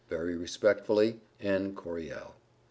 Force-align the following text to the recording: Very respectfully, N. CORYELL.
Very 0.09 0.35
respectfully, 0.35 1.19
N. 1.39 1.75
CORYELL. 1.75 2.33